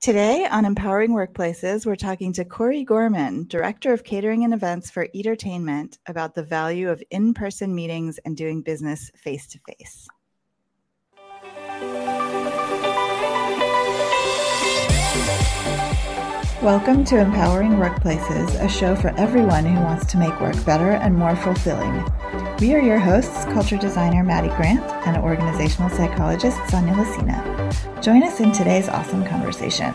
[0.00, 5.08] Today on Empowering Workplaces, we're talking to Kori Gorman, Director of Catering and Events for
[5.14, 10.06] Eatertainment, about the value of in person meetings and doing business face to face.
[16.66, 21.16] Welcome to Empowering Workplaces, a show for everyone who wants to make work better and
[21.16, 22.04] more fulfilling.
[22.58, 27.70] We are your hosts, culture designer Maddie Grant and organizational psychologist Sonia Lucina.
[28.02, 29.94] Join us in today's awesome conversation.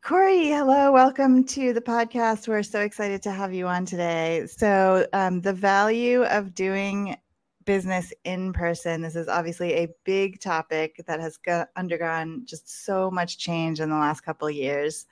[0.00, 0.90] Kori, hello.
[0.90, 2.48] Welcome to the podcast.
[2.48, 4.46] We're so excited to have you on today.
[4.46, 7.18] So, um, the value of doing
[7.64, 9.02] business in person.
[9.02, 13.90] This is obviously a big topic that has go- undergone just so much change in
[13.90, 15.06] the last couple of years.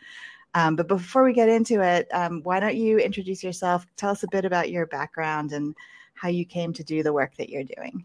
[0.54, 3.86] Um, but before we get into it, um, why don't you introduce yourself?
[3.96, 5.74] Tell us a bit about your background and
[6.14, 8.04] how you came to do the work that you're doing.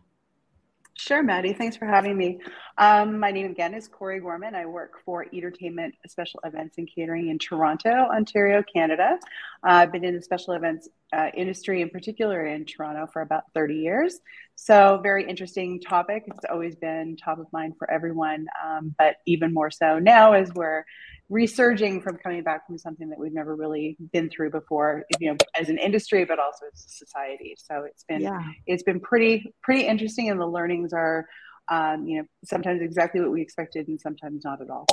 [1.00, 1.54] Sure, Maddie.
[1.54, 2.40] Thanks for having me.
[2.80, 4.56] Um, my name again is Kori Gorman.
[4.56, 9.20] I work for Eatertainment Special Events and Catering in Toronto, Ontario, Canada.
[9.64, 13.44] Uh, I've been in the special events uh, industry, in particular in Toronto, for about
[13.54, 14.20] 30 years.
[14.56, 16.24] So, very interesting topic.
[16.26, 20.52] It's always been top of mind for everyone, um, but even more so now as
[20.56, 20.84] we're
[21.30, 25.38] resurging from coming back from something that we've never really been through before you know
[25.60, 27.56] as an industry but also as a society.
[27.58, 28.42] So it's been yeah.
[28.66, 31.28] it's been pretty pretty interesting and the learnings are
[31.70, 34.86] um, you know sometimes exactly what we expected and sometimes not at all.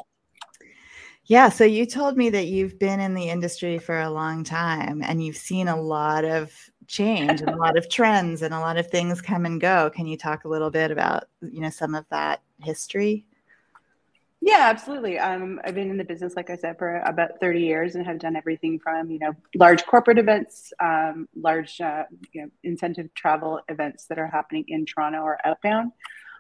[1.27, 5.03] Yeah so you told me that you've been in the industry for a long time
[5.05, 6.53] and you've seen a lot of
[6.89, 9.91] change and a lot of trends and a lot of things come and go.
[9.95, 13.25] Can you talk a little bit about you know some of that history
[14.47, 15.19] yeah, absolutely.
[15.19, 18.19] Um, I've been in the business, like I said, for about 30 years and have
[18.19, 22.03] done everything from, you know, large corporate events, um, large, uh,
[22.35, 25.93] you know, incentive travel events that are happening in Toronto or outbound,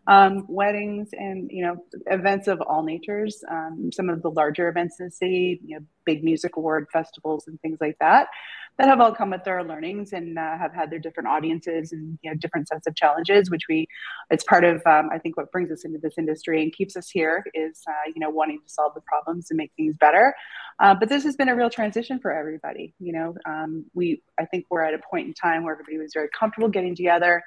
[0.06, 3.42] um, weddings and, you know, events of all natures.
[3.50, 7.48] Um, some of the larger events in the city, you know, big music award festivals
[7.48, 8.28] and things like that
[8.78, 12.18] that have all come with their learnings and uh, have had their different audiences and
[12.22, 13.86] you know different sets of challenges which we
[14.30, 17.08] it's part of um, i think what brings us into this industry and keeps us
[17.08, 20.34] here is uh, you know wanting to solve the problems and make things better.
[20.80, 23.34] Uh, but this has been a real transition for everybody you know.
[23.46, 26.68] Um, we i think we're at a point in time where everybody was very comfortable
[26.68, 27.42] getting together.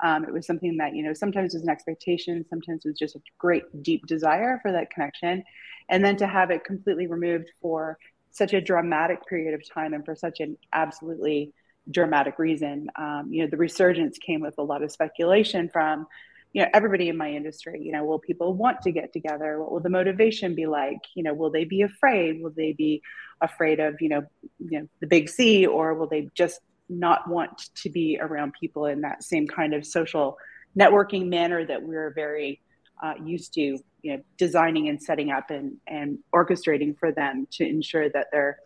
[0.00, 3.20] Um, it was something that you know sometimes was an expectation sometimes was just a
[3.38, 5.42] great deep desire for that connection.
[5.90, 7.98] And then to have it completely removed for
[8.30, 11.52] such a dramatic period of time and for such an absolutely
[11.90, 12.88] dramatic reason.
[12.96, 16.06] Um, you know, the resurgence came with a lot of speculation from,
[16.52, 17.80] you know, everybody in my industry.
[17.82, 19.58] You know, will people want to get together?
[19.58, 20.98] What will the motivation be like?
[21.14, 22.42] You know, will they be afraid?
[22.42, 23.02] Will they be
[23.40, 24.22] afraid of, you know,
[24.58, 28.86] you know, the big C, or will they just not want to be around people
[28.86, 30.38] in that same kind of social
[30.78, 32.60] networking manner that we're very
[33.02, 37.66] uh, used to you know designing and setting up and and orchestrating for them to
[37.66, 38.58] ensure that their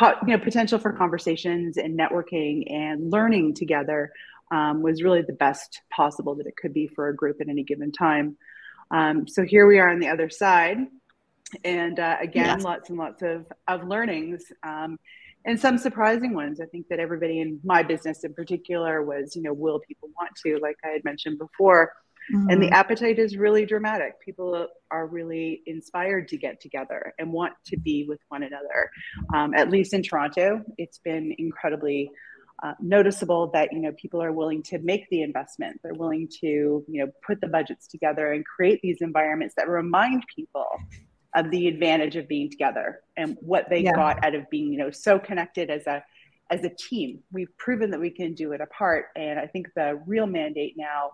[0.00, 4.12] you know potential for conversations and networking and learning together
[4.50, 7.62] um, was really the best possible that it could be for a group at any
[7.62, 8.36] given time.
[8.90, 10.78] Um, so here we are on the other side
[11.64, 14.98] and uh, again lots and lots of of learnings um,
[15.44, 16.60] and some surprising ones.
[16.60, 20.30] I think that everybody in my business in particular was you know will people want
[20.44, 21.92] to like i had mentioned before
[22.32, 22.50] Mm-hmm.
[22.50, 22.74] And the mm-hmm.
[22.74, 24.20] appetite is really dramatic.
[24.20, 28.90] People are really inspired to get together and want to be with one another.
[29.34, 32.10] Um, at least in Toronto, it's been incredibly
[32.62, 35.78] uh, noticeable that you know people are willing to make the investment.
[35.82, 40.24] They're willing to you know put the budgets together and create these environments that remind
[40.34, 40.68] people
[41.34, 43.92] of the advantage of being together and what they yeah.
[43.92, 46.02] got out of being you know so connected as a
[46.50, 47.20] as a team.
[47.32, 51.10] We've proven that we can do it apart, and I think the real mandate now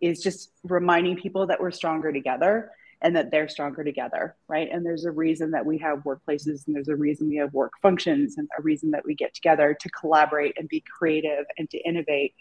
[0.00, 2.70] is just reminding people that we're stronger together
[3.02, 4.68] and that they're stronger together, right?
[4.70, 7.72] And there's a reason that we have workplaces and there's a reason we have work
[7.80, 11.78] functions and a reason that we get together to collaborate and be creative and to
[11.78, 12.34] innovate.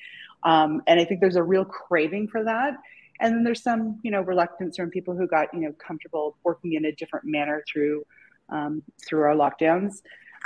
[0.43, 2.73] Um, and I think there's a real craving for that.
[3.21, 6.73] And then there's some, you know, reluctance from people who got, you know, comfortable working
[6.73, 8.05] in a different manner through
[8.49, 10.01] um, through our lockdowns.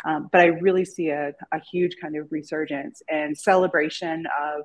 [0.05, 4.63] Um, but I really see a, a huge kind of resurgence and celebration of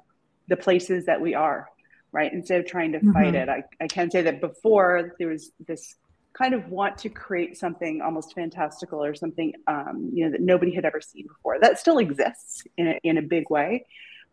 [0.49, 1.69] the places that we are
[2.13, 2.33] right?
[2.33, 3.37] Instead of trying to fight mm-hmm.
[3.37, 3.49] it.
[3.49, 5.95] I, I can say that before there was this
[6.33, 10.73] kind of want to create something almost fantastical or something um, you know that nobody
[10.73, 11.59] had ever seen before.
[11.61, 13.87] That still exists in a, in a big way,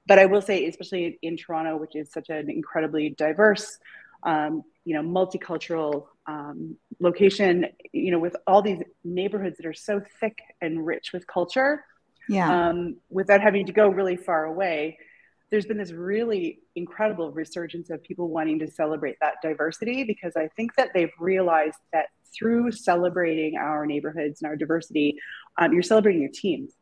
[0.07, 3.79] but I will say, especially in Toronto, which is such an incredibly diverse,
[4.23, 10.01] um, you know, multicultural um, location, you know, with all these neighborhoods that are so
[10.19, 11.83] thick and rich with culture,
[12.29, 14.97] yeah, um, without having to go really far away
[15.51, 20.47] there's been this really incredible resurgence of people wanting to celebrate that diversity because I
[20.55, 22.07] think that they've realized that
[22.37, 25.17] through celebrating our neighborhoods and our diversity,
[25.57, 26.73] um, you're celebrating your teams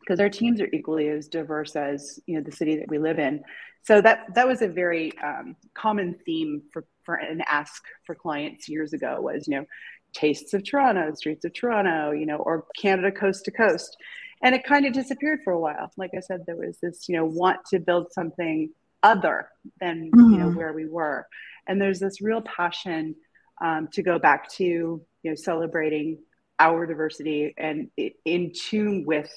[0.00, 3.18] because our teams are equally as diverse as you know the city that we live
[3.18, 3.42] in.
[3.84, 8.68] So that that was a very um, common theme for for an ask for clients
[8.68, 9.66] years ago was you know
[10.12, 13.96] tastes of Toronto, streets of Toronto, you know, or Canada coast to coast
[14.42, 17.16] and it kind of disappeared for a while like i said there was this you
[17.16, 18.70] know want to build something
[19.02, 19.48] other
[19.80, 20.32] than mm-hmm.
[20.32, 20.56] you know mm-hmm.
[20.56, 21.26] where we were
[21.66, 23.14] and there's this real passion
[23.60, 26.18] um, to go back to you know celebrating
[26.58, 27.90] our diversity and
[28.24, 29.30] in tune with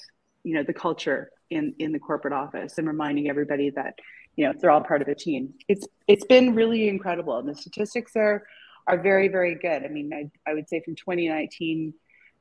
[0.44, 3.98] you know the culture in in the corporate office and reminding everybody that
[4.36, 7.54] you know they're all part of a team it's it's been really incredible and the
[7.54, 8.44] statistics are
[8.86, 11.94] are very very good i mean i, I would say from 2019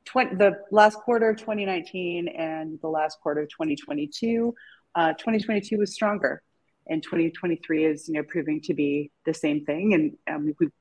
[0.06, 4.54] 20, the last quarter of 2019 and the last quarter of 2022,
[4.96, 6.42] uh, 2022 was stronger,
[6.88, 9.94] and 2023 is you know proving to be the same thing.
[9.94, 10.72] And um, we've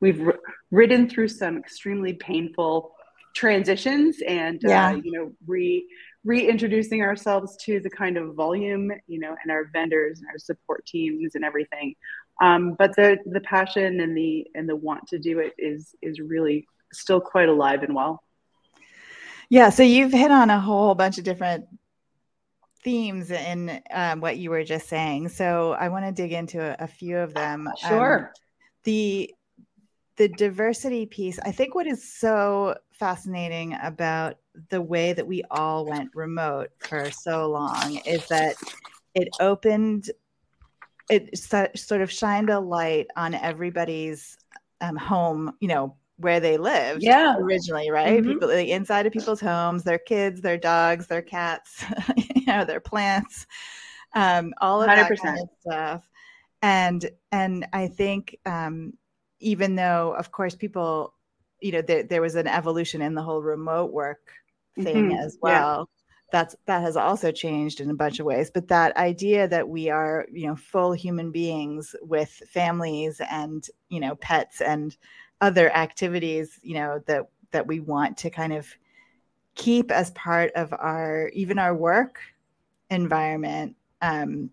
[0.00, 0.32] we've
[0.70, 2.92] ridden through some extremely painful
[3.34, 4.88] transitions, and uh, yeah.
[4.88, 5.86] uh, you know re
[6.24, 10.84] reintroducing ourselves to the kind of volume, you know, and our vendors and our support
[10.84, 11.94] teams and everything.
[12.42, 16.20] Um, but the the passion and the and the want to do it is is
[16.20, 18.22] really still quite alive and well.
[19.48, 21.66] Yeah, so you've hit on a whole bunch of different
[22.82, 25.28] themes in um, what you were just saying.
[25.28, 27.68] So I want to dig into a, a few of them.
[27.88, 28.18] Sure.
[28.18, 28.42] Um,
[28.84, 29.34] the
[30.16, 34.38] the diversity piece, I think what is so fascinating about
[34.70, 38.56] the way that we all went remote for so long is that
[39.14, 40.10] it opened
[41.10, 44.36] it sort of shined a light on everybody's
[44.80, 47.36] um, home, you know, where they lived yeah.
[47.36, 48.20] originally, right?
[48.20, 48.32] Mm-hmm.
[48.32, 51.84] People the inside of people's homes, their kids, their dogs, their cats,
[52.16, 53.46] you know, their plants,
[54.14, 54.96] um, all of 100%.
[54.96, 56.08] that kind of stuff.
[56.62, 58.94] And and I think um,
[59.40, 61.14] even though, of course, people,
[61.60, 64.30] you know, there, there was an evolution in the whole remote work
[64.76, 65.18] thing mm-hmm.
[65.18, 65.88] as well.
[65.88, 65.92] Yeah.
[66.32, 68.50] That's that has also changed in a bunch of ways.
[68.52, 74.00] But that idea that we are, you know, full human beings with families and you
[74.00, 74.96] know pets and
[75.40, 78.66] other activities you know that that we want to kind of
[79.54, 82.20] keep as part of our even our work
[82.90, 84.50] environment um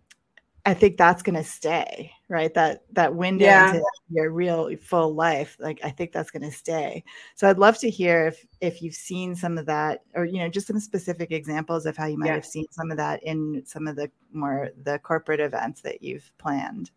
[0.65, 3.69] i think that's going to stay right that that window yeah.
[3.69, 7.03] into your real full life like i think that's going to stay
[7.35, 10.49] so i'd love to hear if if you've seen some of that or you know
[10.49, 12.35] just some specific examples of how you might yeah.
[12.35, 16.31] have seen some of that in some of the more the corporate events that you've
[16.37, 16.91] planned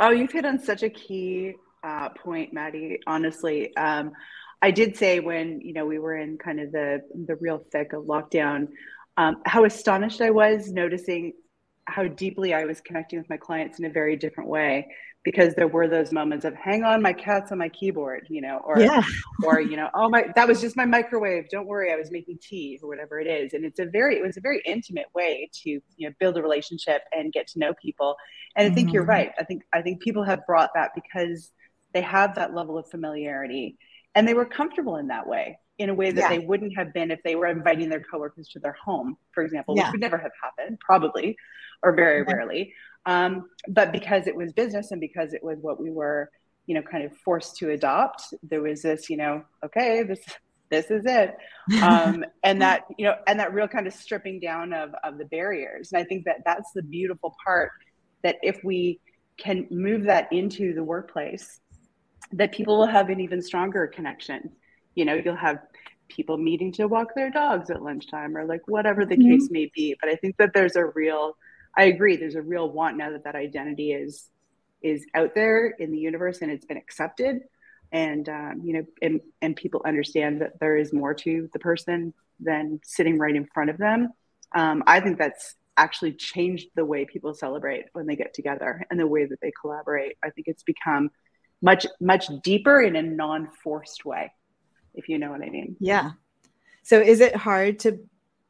[0.00, 1.54] oh you've hit on such a key
[1.84, 2.98] uh, point, Maddie.
[3.06, 4.12] Honestly, um,
[4.62, 7.92] I did say when you know we were in kind of the the real thick
[7.92, 8.68] of lockdown,
[9.16, 11.34] um, how astonished I was noticing
[11.86, 14.88] how deeply I was connecting with my clients in a very different way
[15.24, 18.60] because there were those moments of hang on my cat's on my keyboard you know
[18.64, 19.02] or yeah.
[19.44, 22.38] or you know oh my that was just my microwave don't worry i was making
[22.40, 25.48] tea or whatever it is and it's a very it was a very intimate way
[25.52, 28.16] to you know build a relationship and get to know people
[28.56, 28.96] and i think mm-hmm.
[28.96, 31.50] you're right i think i think people have brought that because
[31.94, 33.78] they have that level of familiarity
[34.14, 36.28] and they were comfortable in that way in a way that yeah.
[36.28, 39.74] they wouldn't have been if they were inviting their coworkers to their home for example
[39.76, 39.84] yeah.
[39.84, 41.36] which would never have happened probably
[41.82, 42.72] or very rarely
[43.06, 46.30] um, but because it was business and because it was what we were
[46.66, 50.20] you know kind of forced to adopt there was this you know okay this
[50.70, 51.36] this is it
[51.82, 55.24] um, and that you know and that real kind of stripping down of of the
[55.26, 57.70] barriers and i think that that's the beautiful part
[58.22, 59.00] that if we
[59.36, 61.60] can move that into the workplace
[62.32, 64.50] that people will have an even stronger connection.
[64.94, 65.60] You know, you'll have
[66.08, 69.38] people meeting to walk their dogs at lunchtime or like whatever the mm-hmm.
[69.38, 69.96] case may be.
[70.00, 71.36] But I think that there's a real,
[71.76, 74.28] I agree, there's a real want now that that identity is
[74.84, 77.40] is out there in the universe and it's been accepted
[77.90, 82.12] and um, you know and, and people understand that there is more to the person
[82.38, 84.12] than sitting right in front of them
[84.54, 89.00] um, i think that's actually changed the way people celebrate when they get together and
[89.00, 91.10] the way that they collaborate i think it's become
[91.62, 94.32] much much deeper in a non-forced way
[94.94, 95.76] if you know what i mean.
[95.80, 96.12] Yeah.
[96.82, 97.98] So is it hard to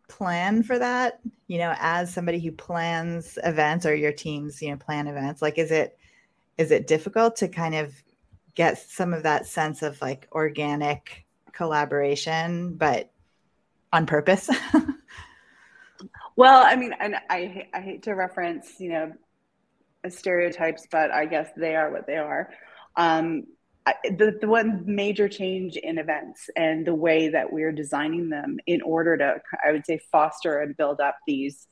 [0.08, 4.76] plan for that you know as somebody who plans events or your teams you know
[4.76, 5.40] plan events?
[5.40, 5.98] Like is it
[6.58, 7.94] is it difficult to kind of
[8.54, 13.10] get some of that sense of like organic collaboration but
[13.92, 14.50] on purpose?
[16.36, 19.12] Well i mean and i i hate to reference you know
[20.08, 22.50] stereotypes but i guess they are what they are
[22.96, 23.44] um,
[24.04, 28.80] the, the one major change in events and the way that we're designing them in
[28.82, 31.66] order to, I would say, foster and build up these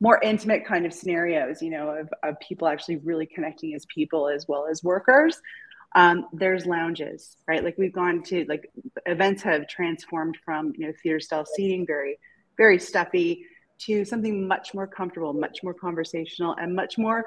[0.00, 4.28] more intimate kind of scenarios, you know, of, of people actually really connecting as people
[4.28, 5.40] as well as workers.
[5.94, 7.64] Um, there's lounges, right?
[7.64, 8.70] Like we've gone to like
[9.06, 12.18] events have transformed from you know theater style seating, very
[12.58, 13.46] very stuffy,
[13.78, 17.24] to something much more comfortable, much more conversational, and much more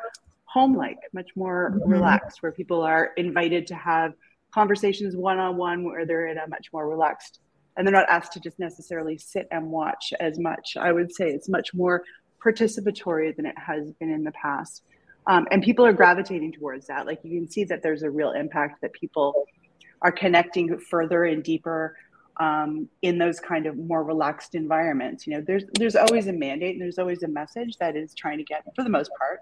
[0.52, 1.92] home like, much more mm-hmm.
[1.92, 4.14] relaxed, where people are invited to have
[4.54, 7.40] conversations one on one, where they're in a much more relaxed
[7.78, 10.76] and they're not asked to just necessarily sit and watch as much.
[10.80, 12.04] I would say it's much more
[12.44, 14.84] participatory than it has been in the past.
[15.28, 17.06] Um, and people are gravitating towards that.
[17.06, 19.46] Like you can see that there's a real impact that people
[20.02, 21.96] are connecting further and deeper
[22.40, 25.28] um, in those kind of more relaxed environments.
[25.28, 28.40] You know, there's there's always a mandate and there's always a message that is trying
[28.40, 29.40] to get, for the most part,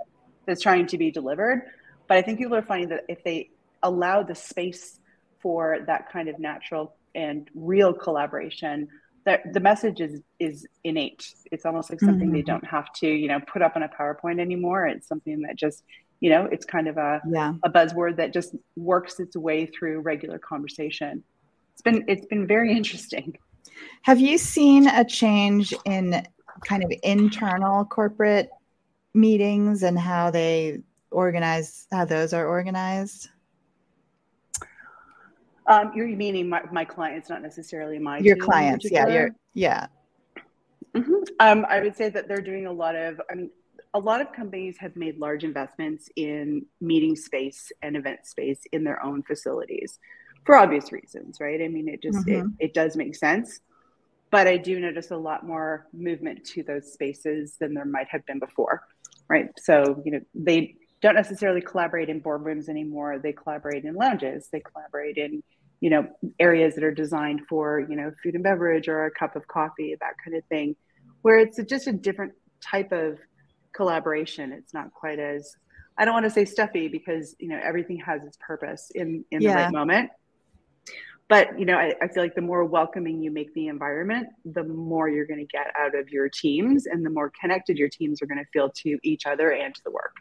[0.50, 1.62] that's trying to be delivered.
[2.08, 3.52] But I think people are finding that if they
[3.84, 5.00] allow the space
[5.40, 8.88] for that kind of natural and real collaboration,
[9.26, 11.34] that the message is is innate.
[11.52, 12.34] It's almost like something mm-hmm.
[12.34, 14.88] they don't have to, you know, put up on a PowerPoint anymore.
[14.88, 15.84] It's something that just,
[16.20, 17.54] you know, it's kind of a yeah.
[17.64, 21.24] a buzzword that just works its way through regular conversation.
[21.74, 23.38] It's been it's been very interesting.
[24.02, 26.26] Have you seen a change in
[26.66, 28.50] kind of internal corporate
[29.14, 33.30] meetings and how they organize how those are organized?
[35.68, 38.90] Um, you're meaning my, my clients, not necessarily my your clients.
[38.90, 39.88] Yeah, your yeah.
[40.96, 41.14] Mm-hmm.
[41.40, 43.22] Um, I would say that they're doing a lot of.
[43.30, 43.52] I mean,
[43.94, 48.84] a lot of companies have made large investments in meeting space and event space in
[48.84, 50.00] their own facilities,
[50.44, 51.62] for obvious reasons, right?
[51.62, 52.50] I mean, it just mm-hmm.
[52.60, 53.62] it, it does make sense.
[54.32, 58.26] But I do notice a lot more movement to those spaces than there might have
[58.28, 58.84] been before,
[59.30, 59.50] right?
[59.58, 63.20] So you know they don't necessarily collaborate in boardrooms anymore.
[63.20, 64.50] They collaborate in lounges.
[64.52, 65.44] They collaborate in
[65.82, 66.08] you know
[66.40, 69.96] areas that are designed for you know food and beverage or a cup of coffee
[70.00, 70.76] that kind of thing
[71.22, 73.18] where it's just a different type of
[73.74, 75.56] collaboration it's not quite as
[75.98, 79.42] i don't want to say stuffy because you know everything has its purpose in in
[79.42, 79.52] yeah.
[79.52, 80.10] the right moment
[81.30, 84.64] but you know I, I, feel like the more welcoming you make the environment the
[84.64, 88.22] more you're going to get out of your teams and the more connected your teams
[88.22, 90.18] are going to feel to each other and to the work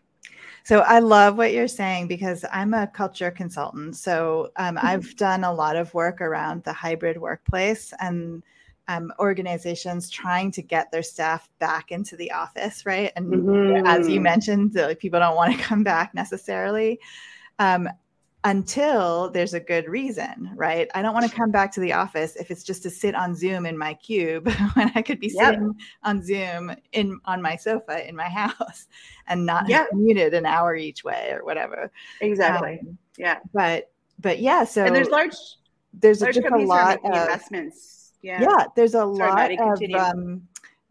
[0.64, 3.96] so I love what you're saying because I'm a culture consultant.
[3.96, 4.86] So um, mm-hmm.
[4.86, 8.42] I've done a lot of work around the hybrid workplace and
[8.88, 13.12] um, organizations trying to get their staff back into the office, right?
[13.16, 13.86] And mm-hmm.
[13.86, 17.00] as you mentioned, like, people don't want to come back necessarily.
[17.58, 17.88] Um,
[18.44, 20.88] until there's a good reason, right?
[20.94, 23.34] I don't want to come back to the office if it's just to sit on
[23.34, 25.54] Zoom in my cube when I could be yep.
[25.54, 28.86] sitting on Zoom in on my sofa in my house
[29.26, 29.88] and not yep.
[29.92, 31.90] muted an hour each way or whatever.
[32.20, 32.78] Exactly.
[32.80, 33.38] Um, yeah.
[33.52, 33.90] But
[34.20, 35.34] but yeah, so and there's large
[35.92, 38.12] there's large just a lot of investments.
[38.22, 38.42] Yeah.
[38.42, 40.42] Yeah, there's a Sorry, lot of um,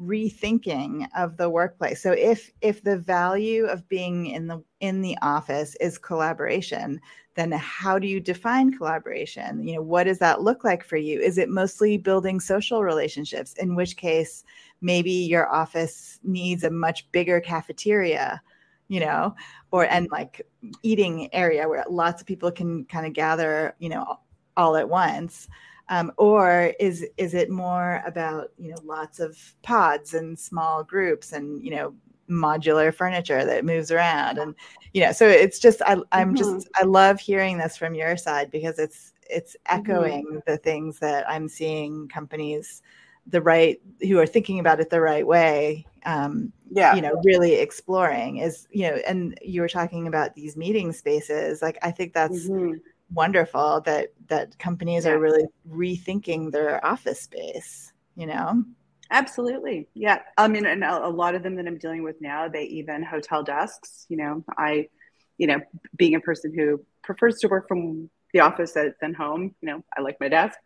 [0.01, 2.01] rethinking of the workplace.
[2.01, 6.99] So if if the value of being in the in the office is collaboration
[7.35, 9.63] then how do you define collaboration?
[9.63, 11.19] You know what does that look like for you?
[11.19, 14.43] Is it mostly building social relationships in which case
[14.81, 18.41] maybe your office needs a much bigger cafeteria
[18.87, 19.35] you know
[19.71, 20.41] or and like
[20.83, 24.19] eating area where lots of people can kind of gather you know
[24.55, 25.47] all at once
[25.89, 31.33] um, or is is it more about you know lots of pods and small groups
[31.33, 31.93] and you know
[32.29, 34.53] modular furniture that moves around and
[34.93, 36.55] you know so it's just I, i'm mm-hmm.
[36.55, 39.79] just i love hearing this from your side because it's it's mm-hmm.
[39.79, 40.39] echoing mm-hmm.
[40.45, 42.81] the things that i'm seeing companies
[43.27, 47.55] the right who are thinking about it the right way um yeah you know really
[47.55, 52.11] exploring is you know and you were talking about these meeting spaces like i think
[52.11, 52.75] that's mm-hmm
[53.13, 55.11] wonderful that that companies yeah.
[55.11, 58.63] are really rethinking their office space you know?
[59.09, 59.87] Absolutely.
[59.93, 60.19] Yeah.
[60.37, 63.43] I mean and a lot of them that i'm dealing with now they even hotel
[63.43, 64.43] desks you know?
[64.57, 64.89] I
[65.37, 65.61] you know
[65.95, 70.01] being a person who prefers to work from the office than home you know i
[70.01, 70.57] like my desk.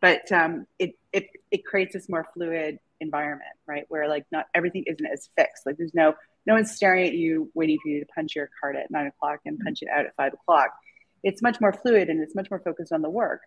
[0.00, 3.84] But um, it, it it creates this more fluid environment right?
[3.88, 5.66] Where like not everything isn't as fixed.
[5.66, 6.14] Like there's no
[6.46, 9.40] no one's staring at you waiting for you to punch your card at nine o'clock
[9.44, 10.70] and punch it out at five o'clock
[11.22, 13.40] it's much more fluid and it's much more focused on the work.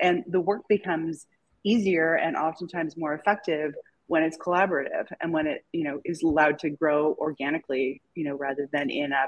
[0.00, 1.26] And the work becomes
[1.64, 3.74] easier and oftentimes more effective
[4.06, 8.34] when it's collaborative and when it, you know, is allowed to grow organically, you know,
[8.34, 9.26] rather than in a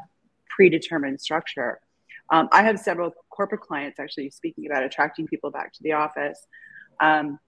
[0.55, 1.81] predetermined structure.
[2.31, 6.47] Um, I have several corporate clients actually speaking about attracting people back to the office
[7.01, 7.39] um,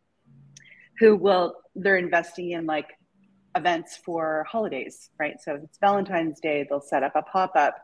[0.98, 2.88] who will, they're investing in like
[3.56, 5.36] events for holidays, right?
[5.42, 7.76] So if it's Valentine's Day, they'll set up a pop up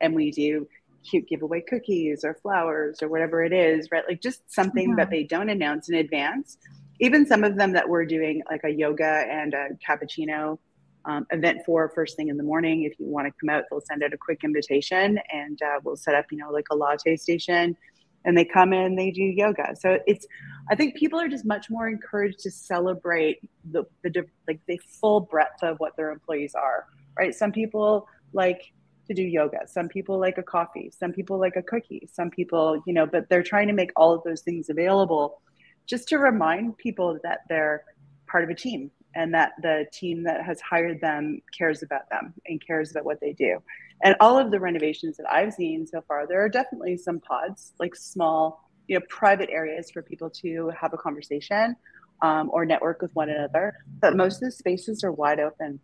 [0.00, 0.66] and we do
[1.04, 4.04] cute giveaway cookies or flowers or whatever it is, right?
[4.08, 4.96] Like just something yeah.
[4.96, 6.58] that they don't announce in advance.
[7.00, 10.58] Even some of them that we're doing like a yoga and a cappuccino
[11.04, 12.82] um, event for first thing in the morning.
[12.82, 15.96] If you want to come out, they'll send out a quick invitation and uh, we'll
[15.96, 17.76] set up, you know, like a latte station
[18.24, 19.74] and they come in, they do yoga.
[19.78, 20.26] So it's,
[20.70, 23.38] I think people are just much more encouraged to celebrate
[23.70, 26.86] the, the, like the full breadth of what their employees are,
[27.16, 27.34] right?
[27.34, 28.72] Some people like
[29.08, 29.66] to do yoga.
[29.66, 30.90] Some people like a coffee.
[30.96, 32.08] Some people like a cookie.
[32.12, 35.40] Some people, you know, but they're trying to make all of those things available
[35.86, 37.84] just to remind people that they're
[38.26, 42.34] part of a team and that the team that has hired them cares about them
[42.46, 43.58] and cares about what they do.
[44.02, 47.72] And all of the renovations that I've seen so far, there are definitely some pods,
[47.80, 51.74] like small, you know, private areas for people to have a conversation
[52.22, 53.74] um, or network with one another.
[54.00, 55.80] But most of the spaces are wide open,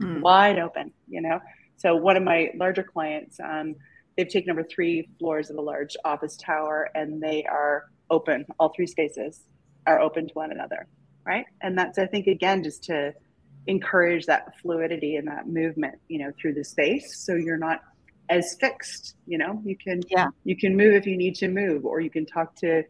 [0.00, 0.20] mm.
[0.20, 1.40] wide open, you know.
[1.76, 3.74] So one of my larger clients, um,
[4.16, 8.46] they've taken over three floors of a large office tower, and they are open.
[8.58, 9.44] All three spaces
[9.86, 10.86] are open to one another
[11.24, 11.46] right?
[11.60, 13.12] And that's i think again just to
[13.66, 17.80] encourage that fluidity and that movement you know through the space so you're not
[18.28, 19.60] as fixed you know?
[19.64, 20.28] You can yeah.
[20.44, 22.82] you can move if you need to move or you can talk to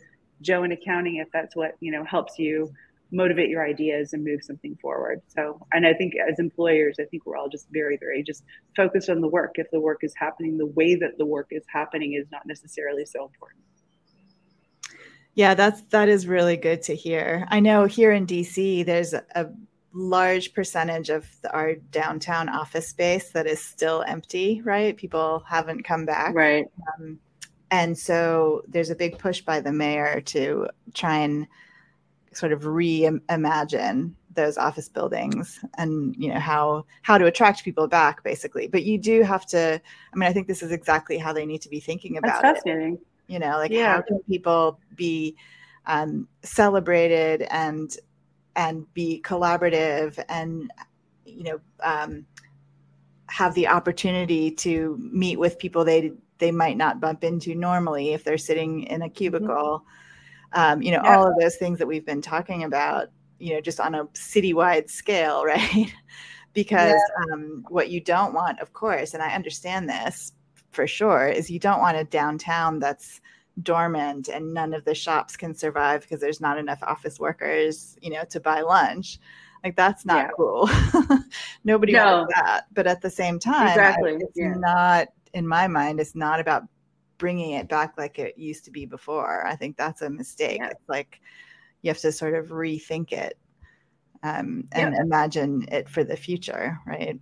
[0.42, 2.72] joe in accounting if that's what you know helps you
[3.14, 7.24] motivate your ideas and move something forward so and i think as employers i think
[7.24, 8.44] we're all just very very just
[8.76, 11.62] focused on the work if the work is happening the way that the work is
[11.72, 13.62] happening is not necessarily so important
[15.34, 17.46] yeah, that's that is really good to hear.
[17.50, 19.50] I know here in DC, there's a,
[19.96, 24.60] large percentage of our downtown office space that is still empty.
[24.64, 26.34] Right, people haven't come back.
[26.34, 26.66] Right,
[26.98, 27.20] um,
[27.70, 31.46] and so there's a big push by the mayor to try and
[32.34, 38.22] sort of reimagine those office buildings and you know how how to attract people back
[38.24, 39.80] basically but you do have to
[40.12, 42.58] i mean i think this is exactly how they need to be thinking about That's
[42.58, 42.94] fascinating.
[42.94, 43.00] it
[43.32, 43.96] you know like yeah.
[43.96, 45.36] how can people be
[45.86, 47.96] um, celebrated and
[48.56, 50.70] and be collaborative and
[51.24, 52.26] you know um,
[53.28, 58.24] have the opportunity to meet with people they they might not bump into normally if
[58.24, 59.14] they're sitting in a mm-hmm.
[59.14, 60.03] cubicle mm-hmm.
[60.54, 61.16] Um, you know yeah.
[61.16, 64.88] all of those things that we've been talking about you know just on a citywide
[64.88, 65.92] scale right
[66.52, 67.34] because yeah.
[67.34, 70.32] um, what you don't want of course and i understand this
[70.70, 73.20] for sure is you don't want a downtown that's
[73.62, 78.10] dormant and none of the shops can survive because there's not enough office workers you
[78.10, 79.18] know to buy lunch
[79.62, 80.30] like that's not yeah.
[80.36, 80.68] cool
[81.64, 82.04] nobody no.
[82.04, 84.16] wants that but at the same time exactly.
[84.20, 84.54] it's yeah.
[84.56, 86.64] not in my mind it's not about
[87.24, 90.68] bringing it back like it used to be before i think that's a mistake yeah.
[90.68, 91.20] it's like
[91.80, 93.38] you have to sort of rethink it
[94.22, 97.18] um, and imagine it for the future right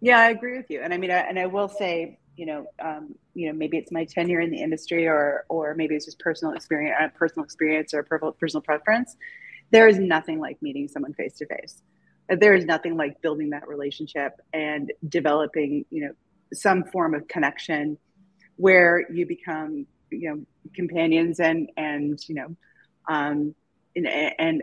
[0.00, 2.66] yeah i agree with you and i mean I, and i will say you know,
[2.80, 6.18] um, you know, maybe it's my tenure in the industry, or or maybe it's just
[6.18, 9.16] personal experience, uh, personal experience, or personal preference.
[9.70, 11.82] There is nothing like meeting someone face to face.
[12.28, 16.12] There is nothing like building that relationship and developing, you know,
[16.52, 17.98] some form of connection
[18.56, 20.42] where you become, you know,
[20.74, 22.56] companions and and you know,
[23.08, 23.54] um,
[23.94, 24.06] and,
[24.38, 24.62] and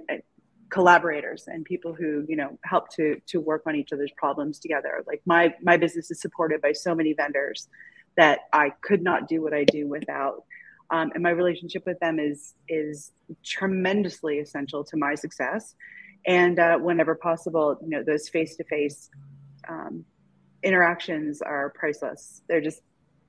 [0.69, 5.03] collaborators and people who you know help to to work on each other's problems together.
[5.07, 7.67] Like my my business is supported by so many vendors
[8.15, 10.43] that i could not do what i do without
[10.93, 13.11] um, and my relationship with them is is
[13.43, 15.75] tremendously essential to my success.
[16.25, 19.09] And uh, whenever possible you know those face-to-face
[19.67, 20.05] um,
[20.61, 22.43] interactions are priceless.
[22.47, 22.81] They're just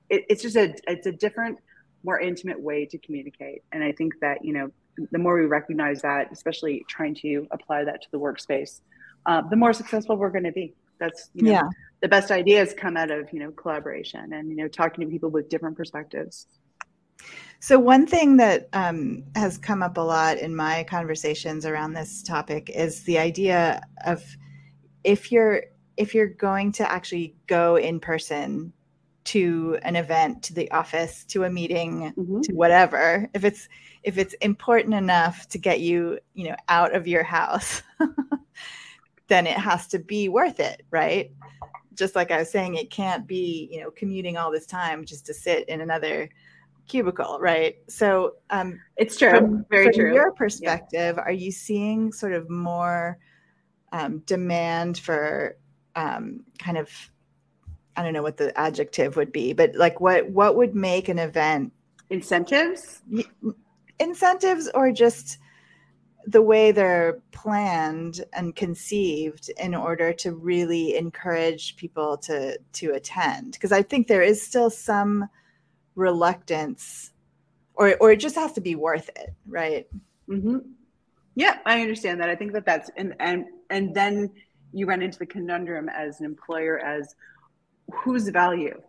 [0.09, 1.57] it, it's just a it's a different
[2.03, 4.69] more intimate way to communicate and i think that you know
[5.11, 8.81] the more we recognize that, especially trying to apply that to the workspace,
[9.25, 10.73] uh, the more successful we're going to be.
[10.99, 11.69] That's you know, yeah.
[12.01, 15.29] the best ideas come out of you know collaboration and you know talking to people
[15.29, 16.47] with different perspectives.
[17.59, 22.23] So one thing that um, has come up a lot in my conversations around this
[22.23, 24.23] topic is the idea of
[25.03, 25.63] if you're
[25.97, 28.71] if you're going to actually go in person
[29.25, 32.41] to an event to the office to a meeting mm-hmm.
[32.41, 33.29] to whatever.
[33.33, 33.67] If it's
[34.03, 37.81] if it's important enough to get you you know out of your house
[39.27, 41.31] then it has to be worth it right?
[41.95, 45.25] Just like i was saying it can't be you know commuting all this time just
[45.25, 46.29] to sit in another
[46.87, 47.77] cubicle right?
[47.89, 49.31] So um it's true.
[49.31, 50.13] from, very from true.
[50.13, 51.23] your perspective yeah.
[51.23, 53.17] are you seeing sort of more
[53.91, 55.57] um, demand for
[55.95, 56.89] um, kind of
[57.97, 61.19] I don't know what the adjective would be, but like what what would make an
[61.19, 61.71] event
[62.09, 63.01] incentives?
[63.99, 65.37] Incentives or just
[66.27, 73.53] the way they're planned and conceived in order to really encourage people to to attend
[73.53, 75.29] because I think there is still some
[75.95, 77.11] reluctance
[77.75, 79.87] or or it just has to be worth it, right?
[80.27, 80.57] Mm-hmm.
[81.35, 82.29] Yeah, I understand that.
[82.29, 84.31] I think that that's and and and then
[84.73, 87.15] you run into the conundrum as an employer as
[87.93, 88.79] whose value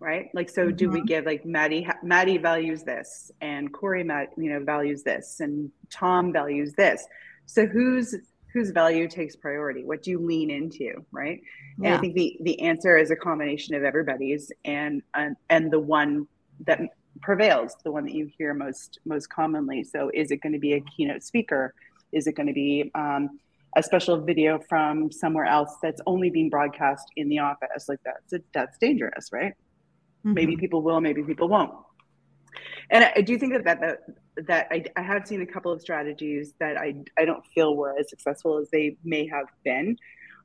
[0.00, 0.76] right like so mm-hmm.
[0.76, 1.06] do we mm-hmm.
[1.06, 4.02] give like maddie maddie values this and Kori
[4.36, 7.04] you know values this and tom values this
[7.46, 8.14] so whose
[8.52, 11.40] whose value takes priority what do you lean into right
[11.78, 11.88] yeah.
[11.88, 15.80] and i think the the answer is a combination of everybody's and and, and the
[15.80, 16.26] one
[16.66, 16.80] that
[17.20, 20.74] prevails the one that you hear most most commonly so is it going to be
[20.74, 21.74] a keynote speaker
[22.12, 23.38] is it going to be um,
[23.76, 27.88] a special video from somewhere else that's only being broadcast in the office.
[27.88, 29.52] Like that's that's dangerous right?
[30.24, 30.34] Mm-hmm.
[30.34, 31.72] maybe people will maybe people won't.
[32.90, 33.98] And I, I do think that that that,
[34.46, 37.96] that I, I have seen a couple of strategies that I, I don't feel were
[37.98, 39.96] as successful as they may have been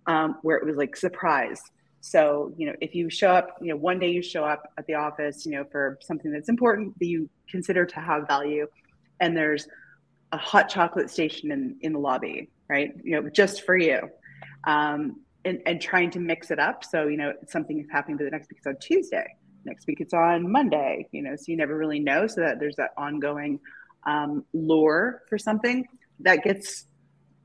[0.07, 1.61] um, where it was like surprise.
[2.01, 4.85] So, you know, if you show up, you know, one day you show up at
[4.87, 8.67] the office, you know, for something that's important that you consider to have value,
[9.21, 9.67] and there's
[10.33, 12.91] a hot chocolate station in, in the lobby, right?
[13.03, 13.99] You know, just for you.
[14.65, 14.99] Um,
[15.45, 16.85] and, and trying to mix it up.
[16.85, 19.27] So, you know, something is happening, but the next week it's on Tuesday.
[19.65, 22.27] Next week it's on Monday, you know, so you never really know.
[22.27, 23.59] So that there's that ongoing
[24.13, 25.85] um, lure for something
[26.21, 26.85] that gets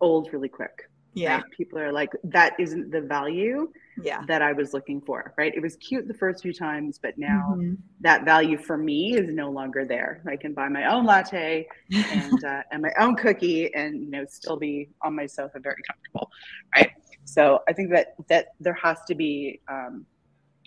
[0.00, 0.88] old really quick.
[1.14, 1.36] Yeah.
[1.36, 1.50] Right?
[1.56, 4.22] People are like, that isn't the value yeah.
[4.26, 5.52] that I was looking for, right?
[5.54, 7.74] It was cute the first few times, but now mm-hmm.
[8.00, 10.22] that value for me is no longer there.
[10.26, 14.24] I can buy my own latte and uh, and my own cookie, and you know,
[14.28, 16.30] still be on my sofa very comfortable,
[16.74, 16.92] right?
[17.24, 20.06] So I think that that there has to be um,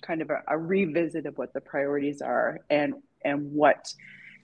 [0.02, 3.94] kind of a, a revisit of what the priorities are and and what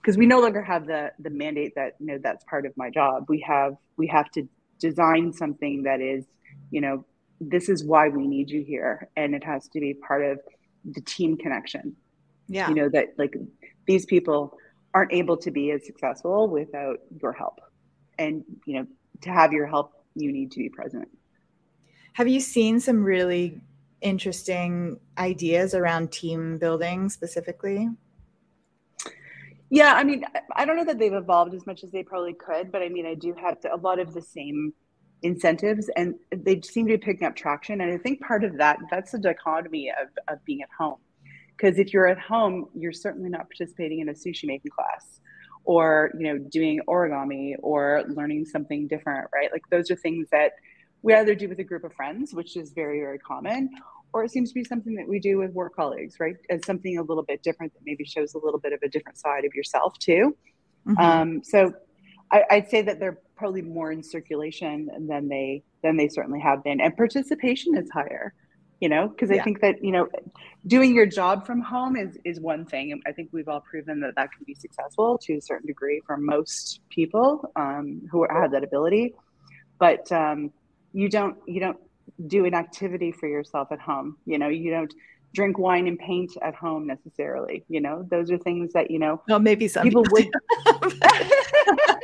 [0.00, 2.90] because we no longer have the the mandate that you know that's part of my
[2.90, 3.26] job.
[3.28, 4.48] We have we have to
[4.78, 6.24] design something that is
[6.70, 7.04] you know
[7.40, 9.08] this is why we need you here.
[9.16, 10.40] And it has to be part of
[10.84, 11.96] the team connection.
[12.48, 12.68] Yeah.
[12.68, 13.34] You know that like
[13.86, 14.56] these people
[14.94, 17.60] aren't able to be as successful without your help.
[18.18, 18.86] And you know
[19.22, 21.08] to have your help you need to be present.
[22.14, 23.60] Have you seen some really
[24.00, 27.88] interesting ideas around team building specifically?
[29.70, 30.24] Yeah i mean
[30.56, 33.04] i don't know that they've evolved as much as they probably could but i mean
[33.04, 34.72] i do have to, a lot of the same
[35.22, 37.80] incentives and they seem to be picking up traction.
[37.80, 40.98] And i think part of that that's the dichotomy of, of being at home.
[41.56, 45.20] Because if you're at home you're certainly not participating in a sushi making class
[45.64, 49.50] or you know doing origami or learning something different right?
[49.52, 50.52] Like those are things that
[51.02, 53.70] we either do with a group of friends which is very very common
[54.14, 56.36] or it seems to be something that we do with work colleagues right?
[56.48, 59.18] As something a little bit different that maybe shows a little bit of a different
[59.18, 60.36] side of yourself too.
[60.86, 61.00] Mm-hmm.
[61.00, 61.74] um, so
[62.32, 66.64] I, i'd say that they're probably more in circulation than they than they certainly have
[66.64, 66.80] been.
[66.80, 68.34] And participation is higher
[68.80, 69.40] you know because yeah.
[69.40, 70.08] i think that you know
[70.68, 72.92] doing your job from home is is one thing.
[72.92, 76.00] And i think we've all proven that that can be successful to a certain degree
[76.06, 79.14] for most people um, who have that ability.
[79.78, 80.52] But um,
[80.92, 81.78] you don't you don't
[82.26, 84.16] do an activity for yourself at home.
[84.26, 84.92] You know you don't
[85.34, 87.64] drink wine and paint at home necessarily.
[87.68, 90.28] You know those are things that you know well maybe some people would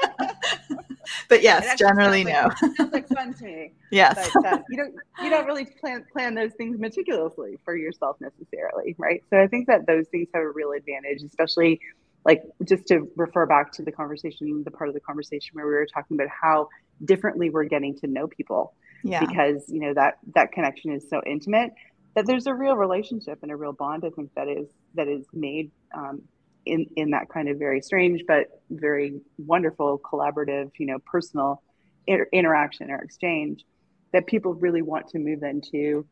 [1.28, 2.48] but yes, generally no.
[2.62, 3.72] Like, sounds like fun to me.
[3.90, 8.16] Yes, but, uh, you don't you don't really plan plan those things meticulously for yourself
[8.20, 9.22] necessarily, right?
[9.30, 11.80] So I think that those things have a real advantage, especially
[12.24, 15.74] like just to refer back to the conversation, the part of the conversation where we
[15.74, 16.68] were talking about how
[17.04, 18.74] differently we're getting to know people.
[19.04, 19.20] Yeah.
[19.20, 21.72] Because you know that that connection is so intimate
[22.14, 24.04] that there's a real relationship and a real bond.
[24.04, 26.22] I think that is that is made um,
[26.66, 31.62] in in that kind of very strange but very wonderful collaborative you know personal
[32.06, 33.64] inter- interaction or exchange
[34.12, 36.06] that people really want to move into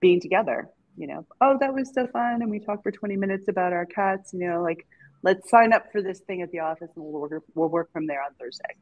[0.00, 1.26] being together you know.
[1.40, 4.48] Oh that was so fun and we talked for 20 minutes about our cats you
[4.48, 4.86] know like
[5.22, 8.06] let's sign up for this thing at the office and we'll work, we'll work from
[8.06, 8.76] there on thursday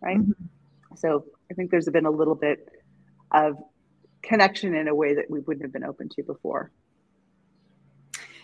[0.00, 0.18] right?
[0.18, 0.32] Mm-hmm.
[0.96, 2.68] so i think there's been a little bit
[3.30, 3.56] of
[4.22, 6.70] connection in a way that we wouldn't have been open to before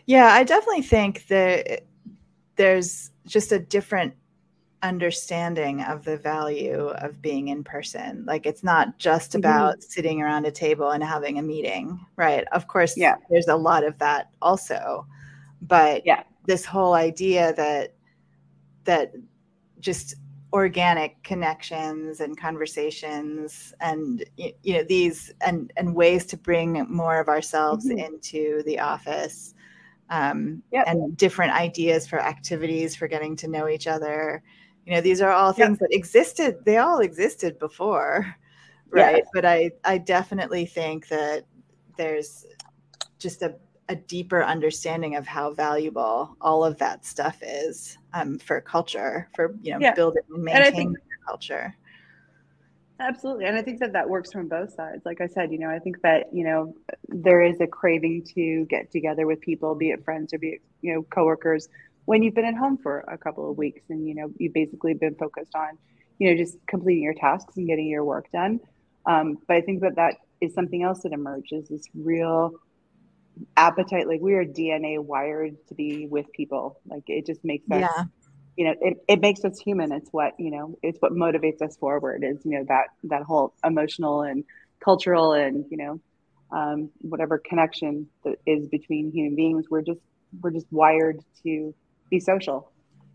[0.08, 1.82] yeah, I definitely think that
[2.56, 4.14] there's just a different
[4.82, 8.24] understanding of the value of being in person.
[8.26, 9.40] Like it's not just mm-hmm.
[9.40, 9.82] about mm-hmm.
[9.82, 12.46] sitting around a table and having a meeting, right?
[12.52, 13.16] Of course, yeah.
[13.28, 15.06] there's a lot of that also.
[15.60, 16.22] But yeah.
[16.46, 17.92] this whole idea that
[18.84, 19.12] that
[19.80, 20.14] just
[20.54, 27.28] organic connections and conversations and you know these and and ways to bring more of
[27.28, 27.98] ourselves mm-hmm.
[27.98, 29.52] into the office
[30.10, 30.86] um, yep.
[30.86, 34.42] and different ideas for activities for getting to know each other.
[34.86, 35.90] You know, these are all things yep.
[35.90, 38.34] that existed, they all existed before,
[38.90, 39.18] right?
[39.18, 39.28] Yes.
[39.34, 41.44] But I, I definitely think that
[41.96, 42.46] there's
[43.18, 43.54] just a,
[43.88, 49.54] a deeper understanding of how valuable all of that stuff is um, for culture, for,
[49.62, 51.74] you know, building and maintaining and think, culture.
[53.00, 53.44] Absolutely.
[53.44, 55.06] And I think that that works from both sides.
[55.06, 56.74] Like I said, you know, I think that, you know,
[57.08, 60.62] there is a craving to get together with people, be it friends or be it,
[60.80, 61.68] you know, coworkers,
[62.06, 64.94] when you've been at home for a couple of weeks and, you know, you've basically
[64.94, 65.78] been focused on,
[66.18, 68.58] you know, just completing your tasks and getting your work done.
[69.06, 72.54] Um, but I think that that is something else that emerges this real
[73.56, 74.08] appetite.
[74.08, 76.80] Like we are DNA wired to be with people.
[76.84, 78.04] Like it just makes us yeah
[78.58, 81.76] you know it, it makes us human it's what you know it's what motivates us
[81.76, 84.44] forward is you know that that whole emotional and
[84.84, 86.00] cultural and you know
[86.50, 90.00] um, whatever connection that is between human beings we're just
[90.42, 91.72] we're just wired to
[92.10, 92.72] be social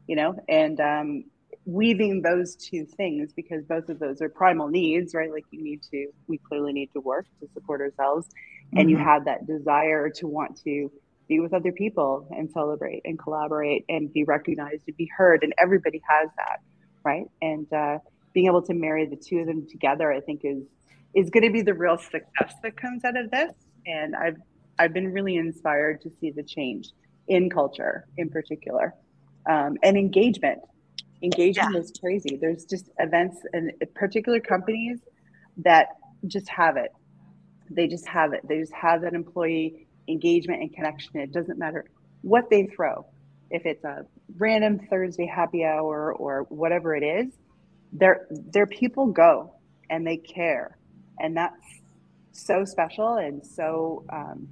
[0.07, 1.25] you know and um,
[1.65, 5.81] weaving those two things because both of those are primal needs right like you need
[5.83, 8.77] to we clearly need to work to support ourselves mm-hmm.
[8.77, 9.05] and you mm-hmm.
[9.05, 10.89] have that desire to want to
[11.33, 15.43] be with other people and celebrate and collaborate and be recognized and be heard.
[15.43, 16.59] And everybody has that,
[17.03, 17.25] right?
[17.41, 17.97] And uh,
[18.33, 20.63] being able to marry the two of them together, I think, is
[21.13, 23.51] is going to be the real success that comes out of this.
[23.85, 24.37] And I've
[24.79, 26.89] I've been really inspired to see the change
[27.27, 28.93] in culture, in particular,
[29.49, 30.59] um, and engagement.
[31.21, 31.79] Engagement yeah.
[31.79, 32.37] is crazy.
[32.39, 34.99] There's just events and particular companies
[35.57, 35.87] that
[36.27, 36.91] just have it.
[37.69, 38.41] They just have it.
[38.47, 41.19] They just have that employee engagement and connection.
[41.19, 41.85] It doesn't matter
[42.21, 43.05] what they throw.
[43.49, 44.05] If it's a
[44.37, 47.33] random Thursday happy hour or whatever it is,
[47.91, 49.53] their their people go
[49.89, 50.77] and they care,
[51.19, 51.81] and that's
[52.31, 54.47] so special and so um,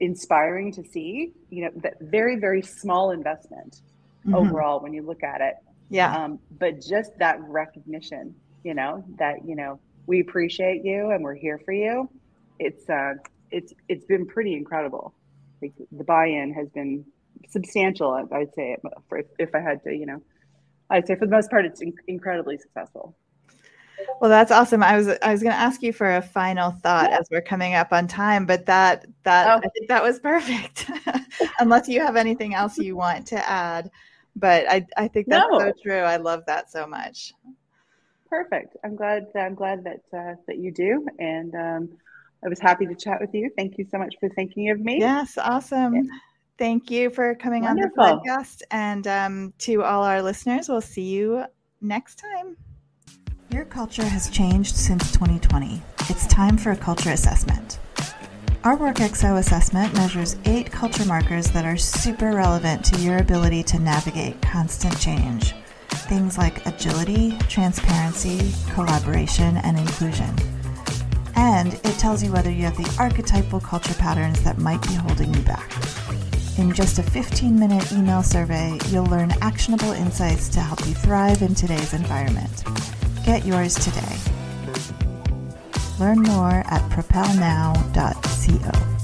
[0.00, 1.32] inspiring to see.
[1.50, 3.82] You know, that very very small investment
[4.24, 4.34] mm-hmm.
[4.34, 5.54] overall when you look at it.
[5.90, 6.16] Yeah.
[6.16, 11.34] Um, but just that recognition, you know, that you know we appreciate you and we're
[11.34, 12.08] here for you.
[12.58, 13.14] It's uh,
[13.50, 15.14] it's it's been pretty incredible.
[15.62, 17.04] Like the buy-in has been
[17.48, 18.12] substantial.
[18.32, 18.76] I'd say
[19.08, 20.22] for, if I had to, you know,
[20.90, 23.16] I'd say for the most part, it's in- incredibly successful.
[24.20, 24.82] Well, that's awesome.
[24.82, 27.18] I was I was going to ask you for a final thought yeah.
[27.18, 29.60] as we're coming up on time, but that that oh.
[29.64, 30.90] I think that was perfect.
[31.58, 33.90] Unless you have anything else you want to add,
[34.34, 35.58] but I I think that's no.
[35.58, 36.00] so true.
[36.00, 37.32] I love that so much.
[38.28, 38.76] Perfect.
[38.84, 39.26] I'm glad.
[39.34, 41.88] I'm glad that uh, that you do, and um,
[42.46, 43.50] I was happy to chat with you.
[43.56, 45.00] Thank you so much for thinking of me.
[45.00, 45.94] Yes, awesome.
[45.96, 46.02] Yeah.
[46.58, 48.02] Thank you for coming Wonderful.
[48.02, 48.62] on the podcast.
[48.70, 51.44] And um, to all our listeners, we'll see you
[51.80, 52.56] next time.
[53.50, 55.82] Your culture has changed since 2020.
[56.08, 57.80] It's time for a culture assessment.
[58.62, 63.78] Our WorkXO assessment measures eight culture markers that are super relevant to your ability to
[63.80, 65.52] navigate constant change.
[65.88, 70.34] Things like agility, transparency, collaboration, and inclusion
[71.36, 75.32] and it tells you whether you have the archetypal culture patterns that might be holding
[75.32, 75.70] you back.
[76.58, 81.42] In just a 15 minute email survey, you'll learn actionable insights to help you thrive
[81.42, 82.64] in today's environment.
[83.24, 84.16] Get yours today.
[85.98, 88.95] Learn more at propelnow.com.